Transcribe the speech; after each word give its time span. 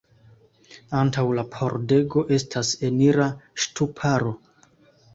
Antaŭ 1.01 1.25
la 1.41 1.43
pordego 1.57 2.25
estas 2.41 2.75
enira 2.91 3.31
ŝtuparo. 3.63 4.39